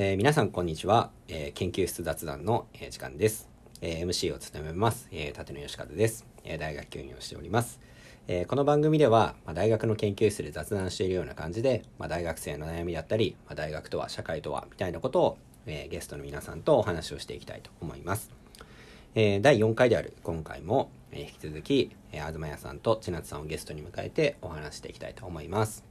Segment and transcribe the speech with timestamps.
[0.00, 3.48] えー皆さんこんにちは、えー研究室雑談の、えー時間です、
[3.80, 7.80] えー MC を務めます、えー立野義和です、えー大学教員をしております、
[8.28, 18.30] えーこの番組では、まあ、大学の研究室で雑談しているような感じで、まあ、大学生の悩みだったり、まあ、大学とは社会とはみたいなことを、えーゲストの皆さんとお話をしていきたいと思います。
[19.16, 25.84] えー第4回である今回も、えー引き続き、えー、東谷さんと千夏さんをゲストに迎えてお話していきたいと思います。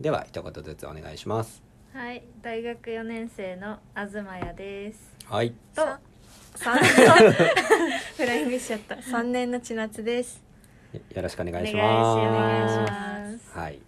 [0.00, 1.71] では一言ずつお願いします。
[1.94, 4.98] はい、大学4年生の東谷です。
[5.26, 5.52] はい。
[5.74, 5.86] と、
[6.54, 6.78] 三
[8.16, 10.42] フライングしちゃった三年の千夏です。
[10.94, 13.58] よろしくお願いしお願ますいします。
[13.58, 13.78] はい。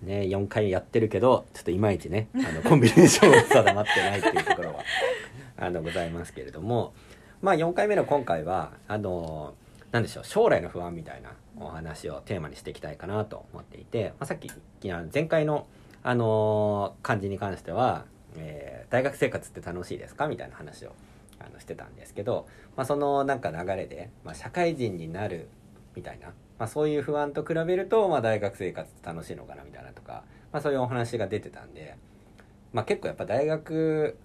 [0.00, 4.84] ね4回やってるけどちょっといまいちねあのコンビネーション定まってないっていうところは
[5.60, 6.94] あのございますけれども。
[7.42, 9.54] まあ4回目の今回はあの
[9.92, 15.66] なんでしょう将来の不安みたいなお話をテーマにしていきたいかなと思っていて、まあ、さっきいや前回の
[16.02, 18.04] あの感じに関しては、
[18.36, 20.92] えー大学生活って楽しいですかみたいな話を
[21.38, 25.48] あのしてたんですけど、まあ、そのなんか流れで、まあ、社会人になる
[25.94, 31.96] みたいな、まあ、そういう不安と比べると、まあ、大学生活って楽しいのかなみたいなとか、まあ、そういうお話が出てたんで、
[32.72, 34.16] まあ、結構やっぱ大学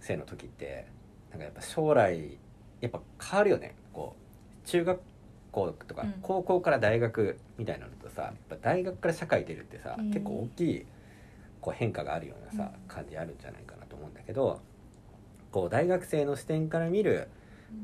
[0.00, 0.86] 生の時って
[1.30, 2.38] なんかやっぱ将来
[2.80, 3.74] やっぱ変わるよね。
[3.92, 4.16] こ
[4.64, 5.00] う中学
[5.52, 6.14] 校とかうん。
[6.22, 10.10] 高校から大学みたいなのとさ、やっぱ大学から社会出るってさ、うん。
[10.10, 10.86] 結構大きい
[11.60, 14.60] こう変化があるようなさ、感じあるんじゃないかなと思うんだけど
[15.50, 17.28] こう大学生の視点から見る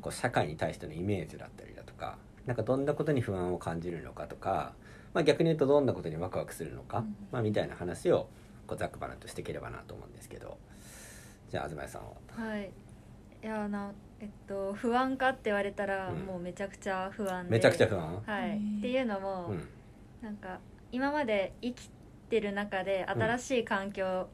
[0.01, 4.75] こう社会に対してのイメージだったりだとかなんかどんなことに不安を感じるのかとか、
[5.13, 8.29] まあ、逆に言うとどんなことにワクワクするのか、うんまあ、みたいな話を
[8.67, 10.59] こうざっくばらんとしていければなと思うんですけど
[11.51, 12.49] じゃあ東さんは？
[12.49, 12.71] はい。
[13.43, 17.51] いやなえっと不安かって言われたら、うんもうめちゃくちゃ不安で。
[17.51, 18.59] めちゃくちゃ不安、はい。
[18.79, 19.69] っていうのも、うん
[20.23, 20.59] なんか
[20.91, 21.91] 今まで生き
[22.29, 24.29] てる中で新しい環境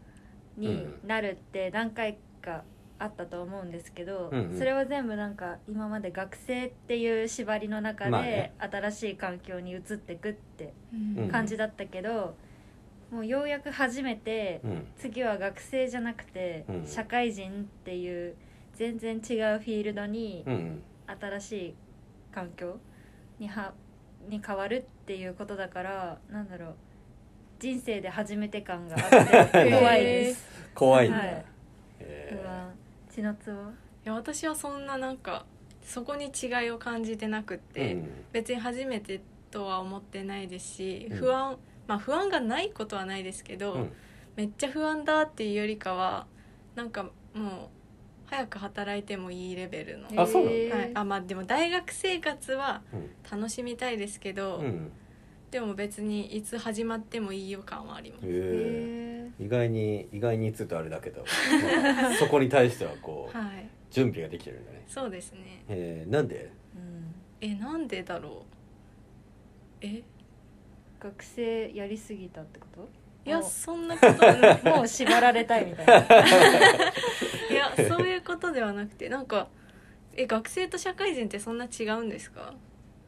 [0.56, 2.64] になるって何回か
[2.98, 4.58] あったと思うんですけど、うんうん。
[4.58, 10.74] それは全部なんか今まで学生っていう縛りの中で、新しい環境に移ってくって
[11.18, 11.28] うん。
[11.28, 12.36] 感じだったけど、
[13.10, 14.86] もうようやく初めて、うん。
[14.98, 16.86] 次は学生じゃなくて、うん。
[16.86, 18.36] 社会人っていう
[18.74, 20.44] 全然違うフィールドに
[21.06, 21.74] 新しい
[22.32, 22.78] 環境
[23.38, 23.72] には
[24.28, 26.74] に変わるっていうことだからなんだろう
[27.60, 30.48] 人生で初めて感があって 怖いです。
[30.74, 31.44] 怖いんだ、はい。
[32.00, 32.42] えー。
[32.42, 32.74] 不安
[33.10, 33.56] 血のつをい
[34.04, 35.44] や私はそんななんか
[35.82, 38.10] そこに違いを感じてなくって、うん。
[38.32, 41.18] 別に初めてとは思ってないですし、うん。
[41.18, 43.92] 不安まあ不安がないことはないですけど、うん。
[44.36, 46.26] めっちゃ不安だっていうよりかは
[46.74, 47.68] なんかもう
[48.26, 50.76] 早く働いてもいいレベルの、あそうなの？
[50.76, 53.10] はい、あまあでも大学生活はうん。
[53.30, 54.92] 楽しみたいですけど、うん
[55.50, 59.46] でも別にいつ始まってもいい予感はあります、えへー。
[59.46, 61.24] 意外に意外につうとあれだけど
[62.18, 63.68] そこに対してはこう はい。
[63.90, 65.64] 準備ができてるんだね、そうですね。
[65.68, 66.12] えー。
[66.12, 66.48] なんで？
[66.76, 67.14] ーうん。
[67.40, 68.44] えなんでだろ
[69.82, 69.84] う？
[69.84, 70.04] え？
[71.00, 72.88] 学生やりすぎたってこと？
[73.26, 74.12] いやもそんなこと
[74.70, 75.98] もう縛られたいみたいな。
[75.98, 79.48] いやそういうことではなくてなんか
[80.14, 82.54] え学生と社会人ってそんな違うんですか？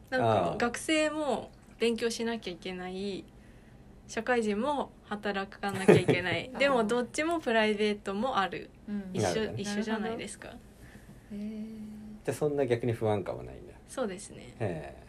[0.09, 0.57] なんあかー。
[0.57, 1.49] 学生も
[1.83, 3.25] 勉強しなきゃいけない。
[4.07, 6.49] 社会人も働かなきゃいけない。
[6.57, 8.69] でもどっちもプライベートもある。
[8.87, 9.09] うん。
[9.11, 10.47] 一緒一緒じゃないですか。
[10.47, 11.65] へー。
[12.23, 14.55] じゃあそんな逆に不安感はないんだそうですね。
[14.61, 15.03] ええ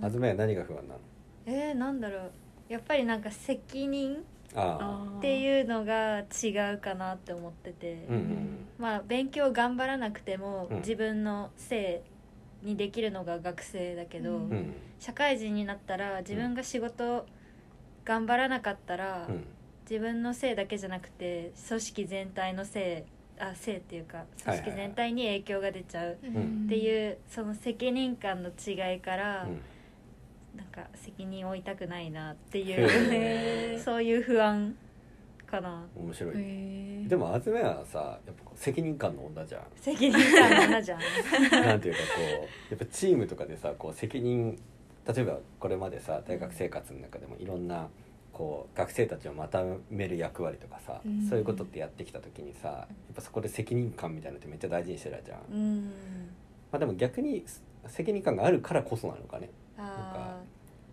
[0.00, 1.00] 東は何が不安なの？
[1.46, 2.32] えー、なんだろう。
[2.68, 4.24] やっぱりなんか責任
[4.56, 8.66] っていうのが違うかなって思ってて、うんうん。
[8.76, 10.76] まあ勉強頑張らなくてもうん。
[10.78, 12.11] 自分のせい
[12.62, 14.50] にできるのが学生だけど、うん。
[14.50, 14.74] うん。
[14.98, 17.26] 社会人になったら自分が仕事
[18.04, 19.44] 頑張らなかったら、うん。
[19.88, 23.04] 自分のせいだけじゃなくて組織全体のせ
[23.38, 26.64] いあせいっていうか組織全体に影響が出ちゃうん。
[26.66, 29.60] っていうその責任感の違いから、うん。
[30.56, 34.76] なんか責任を負いたくないなっていへう そういう不安
[35.52, 35.86] かな。
[35.94, 39.62] 面白い、へでも東はさやっぱ責任感の女じゃん。
[39.76, 41.00] 責任感なじゃん。
[41.52, 44.58] なんていうかこうやっぱチームとかでさこう責任
[45.06, 47.88] 例えばこれまでさ大学生活の中でもいろんな
[48.32, 51.28] こう学生たちをまとめる役割とかさ、うん。
[51.28, 55.92] そういうことってやってきた時にさやっぱそこで責任感みたいなのってめっちゃ大事にしてるじゃん、まうん。
[56.72, 57.44] あ、でも逆に
[57.86, 59.50] 責任感があるからこそなのかね。
[59.76, 60.40] あ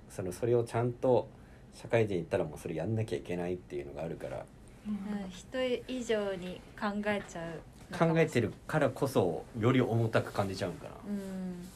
[0.10, 1.30] そのそれをちゃんと
[1.74, 4.38] 社会人行ったらもうそれやんなきゃいけないっていうのがあるから。
[4.38, 4.42] ー
[4.88, 7.62] うん人以上に考えちゃう
[7.98, 11.68] 考えてるからこそより重たく感じちゃうんかうん。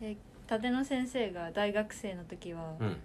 [0.00, 0.16] で
[0.50, 2.96] 立野先生が大学生の時は、なうん。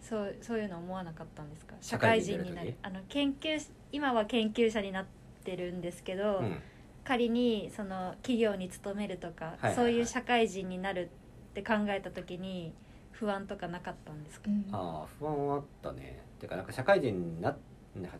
[0.00, 1.74] そうそういうの思わなかったんですか？
[1.80, 2.82] 社社会会人になる時？
[2.82, 5.06] なるあの研究今は研究者になっ
[5.44, 6.58] てるんですけど、うん。
[7.04, 9.74] 仮にその企業に勤めるとか、はいはい。
[9.74, 11.10] そういう社会人になる
[11.50, 12.72] って考えた時に
[13.18, 16.22] 不安とかなかったんですか、ああ不安はあったね。
[16.38, 17.56] てかなんか社会人にな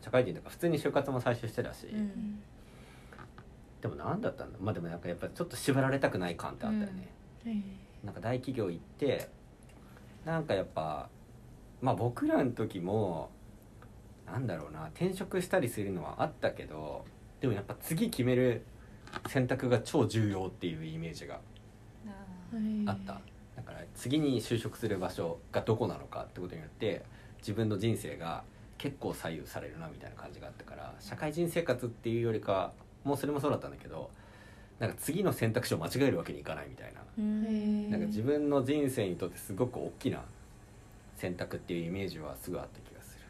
[0.03, 2.39] 社会人とか普通に就活も最初してたし、うん。
[3.81, 4.59] でも何だったんだ？
[4.59, 7.13] まあでもなんかやっぱちょっと縛られたくない感ってあったよね、
[8.03, 9.29] なんか大企業行って
[10.25, 11.07] なんかやっぱ
[11.81, 13.29] まあ僕らの時も
[14.25, 17.05] なんだろうな転職したりするのはあったけど
[17.39, 18.65] でもやっぱ次決める
[19.29, 21.39] 選択が超重要っていうイメージが
[22.85, 23.21] あった
[23.59, 27.03] だから次に就職する場所がどこなのかってことによって
[27.39, 28.43] 自分の人生が
[28.77, 32.71] 結構左右されるなみたいな感じがあったから社会人生活っていうよりか
[33.03, 34.09] もうそれもそうだったんだけど
[34.79, 37.01] なんか次の選択肢を間違えるわけにいかないみたいな。
[37.17, 37.91] うん。
[37.91, 40.21] なんか自分の人生にとってすごく大きな
[41.17, 43.25] 選択っていうイメージはすぐあった気がする。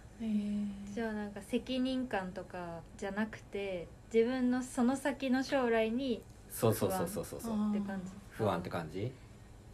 [0.94, 6.22] じゃあなんか責任感とかじゃなくて自分のその先の将来に
[6.52, 7.54] そうそうそうそうそうそう。
[7.54, 7.70] あー。
[7.72, 8.12] って感じ。
[8.30, 9.12] 不安って感じ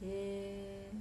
[0.04, 0.92] へえ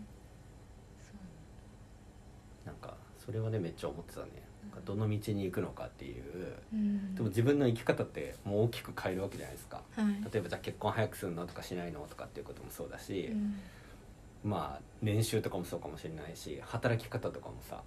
[2.64, 2.94] なんか
[3.25, 4.26] それはねめっちゃ思ってたね。
[4.62, 6.23] なんかどの道に行くのかっていう。
[6.73, 7.14] うん。
[7.14, 9.82] でも自分の生き方ってもう大きく変えるわけじゃないですか。
[9.94, 10.06] はい。
[10.32, 13.58] 例えばじゃあ結婚早くするのとかしないのとかっていうこともそうだし、うん。
[14.44, 17.82] まあ年収とかもそうかもしれないし働き方とかもさ、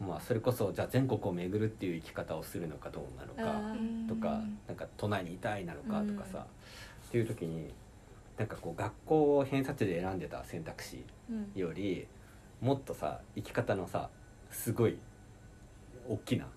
[0.00, 6.46] まあそれこそじゃあ全国を巡るっていう生き方をするのかどうなのかあとかなんか都内にいたいなのかとかさ、
[7.08, 7.72] っていう時に
[8.40, 11.52] なんかこう学校を偏差値で選んでた選択肢うん。
[11.54, 12.08] より
[12.62, 14.08] もっとさ生き方のさ
[14.50, 14.96] すごい
[16.08, 16.48] 大きなっ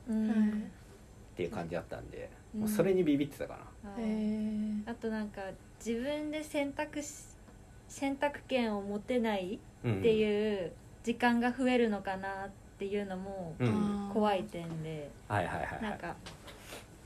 [1.35, 2.61] ていう感じだったんで、うん。
[2.61, 3.59] もうそれにビビってたかな。
[3.89, 5.41] ああとなんか
[5.85, 7.11] 自分で選択し
[7.89, 9.99] 選択権を持てないうん。
[9.99, 10.71] っていう
[11.03, 12.49] 時間が増えるのかなっ
[12.79, 13.55] ていうのも
[14.13, 15.81] 怖い点で、はいはいはいはい。
[15.81, 16.15] なんか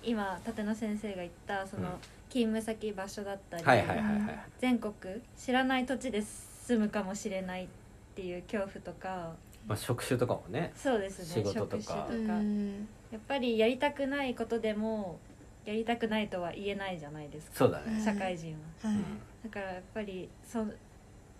[0.03, 1.95] 今立野先生が言ったそのうん
[2.29, 4.39] 勤務先場所だったり、はいはいはいはい。
[4.59, 4.93] 全国
[5.37, 7.67] 知らない土地で住むかもしれないっ
[8.15, 9.33] ていう恐怖とか。
[9.67, 11.83] まあ職種とかもねそうですね仕事とか。
[11.83, 12.33] 職種とか。
[12.35, 12.87] うん。
[13.11, 15.19] やっぱりやりたくないことでも
[15.65, 18.89] やりたくないとは言えないじゃないですかそうだね、社会人は。
[18.89, 18.99] はい。
[19.43, 20.65] だからやっぱりそ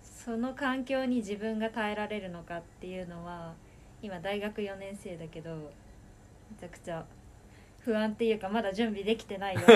[0.04, 3.54] その環境に自分が耐えられるのかっていうのは
[4.02, 5.62] 今大学4年生だけどめ
[6.60, 7.06] ちゃくちゃ
[7.88, 9.62] 不安っていうかまだ準備できてないよ。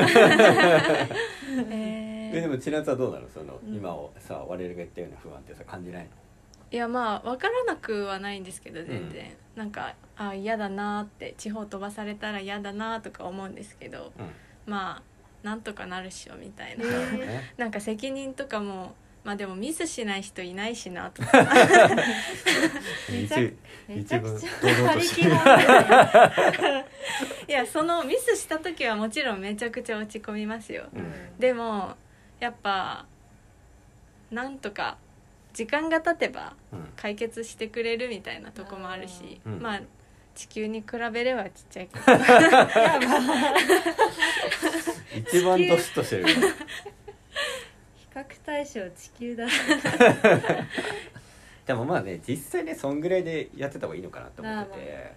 [1.72, 3.30] ええでも千夏はどうなの？
[3.30, 3.74] その、うん。
[3.74, 6.10] 今をさ我々が言ったような不安ってさ感じないの？
[6.72, 14.30] いやまあ分からなくはないんですけど全然、なんかあ嫌だなーって地方飛ばされたら嫌だなーとか思うんですけどうん。
[14.66, 15.04] まあ
[15.48, 17.54] なんとかなるっしょみたいな、ねなるほどね。
[17.56, 18.94] なんか責任とかも
[19.24, 21.32] まあでもミスしない人いないしなとか。
[23.10, 23.54] めちゃ一
[23.88, 24.50] めちゃくちゃ
[24.88, 25.24] 張り切として。
[25.24, 25.64] るらんで
[27.48, 30.86] いやそのミスした時はもちろんめちゃくちゃ落ち込みますよ。
[30.94, 31.14] うん。
[31.38, 31.96] でも
[32.40, 33.06] やっぱ
[34.32, 34.98] なんとか
[35.54, 36.88] 時間が経てばうん。
[36.96, 39.62] 解決してくれるみたいなとこもあるし、うん。
[39.62, 39.82] まあ
[40.34, 42.06] 地球に比べればちっちゃいけど。
[45.30, 46.28] 一番年としてる。
[46.28, 46.34] 比
[48.14, 49.50] 較対象地球だ。
[49.50, 49.54] し
[51.66, 55.14] でもまあね実際ねそんぐらいでやってた方がいいのかなと思ってて、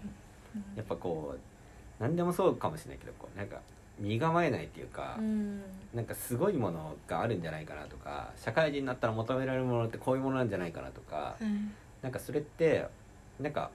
[0.56, 3.60] あやっぱこう何でもそうかもしれないけどこうなんか
[3.98, 5.62] 身構えないっていうか、うん。
[5.94, 11.36] なんかすごいものがあるんじゃないかなとか社会人になったら求められるものってこういうものなんじゃないかなとか、
[12.02, 12.86] なんかそれって
[13.38, 13.70] なんか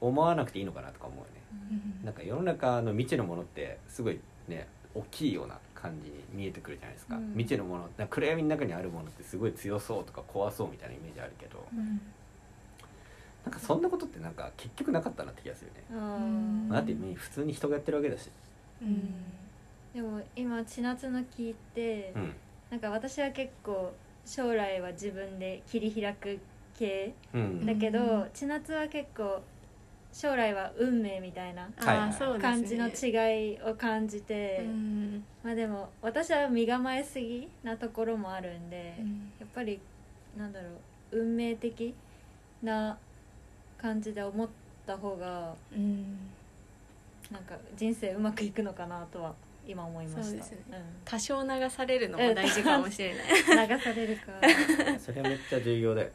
[0.00, 1.80] 思わなくていいのかなとか思うよね。
[2.04, 7.32] なんか世の中の未知のものってすごいね大きいような感じに見えてくるじゃないですか、うん。
[7.32, 11.64] 未知のものな暗闇の中にあるものってすごい強そうとか怖そうみたいなイメージあるけど、
[13.44, 16.68] なんかそんなことってなんか結局なかったなって気がするね、あうん。
[16.70, 18.28] ーだってね普通に人がやってるわけだし、
[18.82, 19.14] うん。
[19.94, 22.34] でも今千夏の聞いて、うん。
[22.70, 23.92] なんか私は結構
[24.24, 26.38] 将来は自分で切り開く
[26.76, 27.64] 系うん。
[27.64, 29.40] だけど、うん千夏は結構
[30.18, 35.24] 将来は運命みたいな感じの違いを感じて、うん。
[35.44, 38.96] まあでも私は身構えすぎなところもあるんで、
[39.38, 39.78] やっぱり
[40.34, 40.68] なんだろ
[41.12, 41.94] う運命的
[42.62, 42.96] な
[43.76, 44.48] 感じで思っ
[44.86, 46.16] た方がうん。
[47.30, 49.34] なんか人生うまくいくのかなとは
[49.66, 50.22] 今思いました。
[50.24, 50.58] そうですね。
[51.04, 53.64] 多少流されるのも大事かもしれない。
[53.64, 54.22] うん、流されるか。
[54.98, 56.06] それはめっちゃ重要だよ。
[56.06, 56.12] ね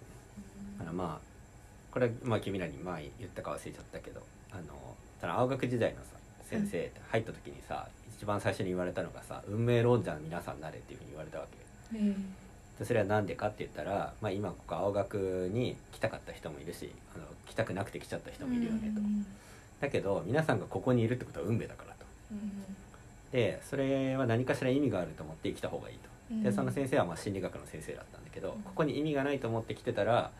[0.79, 1.30] あのまあ
[1.91, 4.21] これはまあ君らに前言ったか忘れちゃったけど
[4.51, 6.11] あのただ青学時代のさ
[6.43, 11.97] 先生って入った時にさ、一番最初に言われたのがさ「運命論者の皆さんなれ」っていうふうに言われたわけ
[12.79, 19.01] でそれは何でかって言ったら、まあ、今ここ青学に来たかった人もいるしあの来たくなくて来ちゃった人もいるよねと、
[19.79, 22.05] だけど皆さんがここにいるってことは運命だからと。
[23.31, 26.43] でそれは何かしら意味があると思って生きた方がいいと。
[26.43, 28.61] でその先生はまあ心理学の先生だったんだけど、うん。
[28.61, 30.31] ここに意味がないと思って来てたら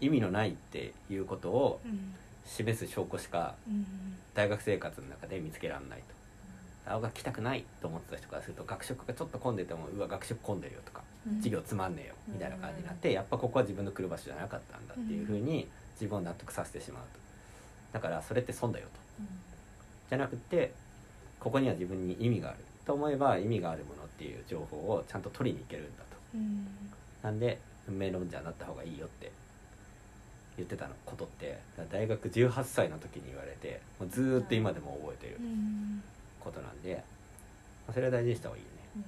[0.00, 2.14] 意味のないっていうことをうん
[2.46, 3.86] 示す証拠しかうん。
[4.34, 5.98] 大学生活の中で見つけられない
[6.86, 6.90] と。
[6.92, 11.36] 青が来たくないと思ってた人からすると学食がちょっと混んでてもうわ学食混んでるよとかうん。
[11.36, 17.20] 授業つまんねえよみたいな感じになってやっぱここは自分の来る場所じゃなかったんだっていうふうに自分を納得させてしまうと。
[17.92, 19.24] だからそれって損だよと。
[20.08, 20.72] じゃなくて
[21.38, 26.16] ここには自分に意味があると思えば意味があるものっていう情報をちゃんと取りに行けるんだと。
[26.34, 26.66] うん。
[27.22, 29.30] なんで運命論者になった方がいいよって
[30.60, 31.58] 言ってたのことって
[31.90, 36.02] 大学18歳の時に言われてもうずーっと今でも覚えてるうん
[36.40, 36.96] ことなんで、
[37.86, 38.76] まあ、それは大事にした方がいいよね。
[38.96, 39.04] うん。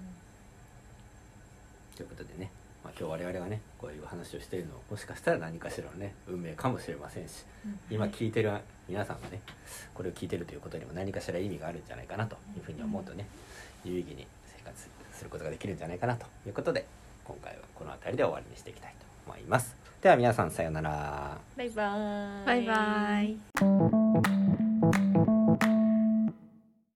[1.97, 2.51] ということでね、
[2.85, 7.45] まあ、今日我々がねこういう話をしているのはもしかしたら何かしらのね運命かもしれませんし
[7.91, 8.53] 今聞いてる
[8.89, 9.41] 皆さんがね
[9.95, 13.27] これを聞いてるということにも何かしら意味があるんじゃないかなというふうに思うとね
[13.85, 16.87] 有意義に生活することができるんじゃないかなということで
[17.25, 21.39] 今回はこの辺りで終わりにしていきたいと思いますでは皆さんさようなら。
[21.57, 22.45] バイバーイ。
[22.45, 24.72] バイバイ